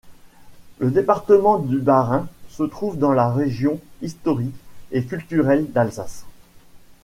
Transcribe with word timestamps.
Le 0.79 0.89
département 0.89 1.59
du 1.59 1.77
Bas-Rhin 1.79 2.27
se 2.49 2.63
trouve 2.63 2.97
dans 2.97 3.11
la 3.13 3.29
région 3.31 3.79
historique 4.01 4.55
et 4.91 5.03
culturelle 5.05 5.71
d'Alsace. 5.71 6.25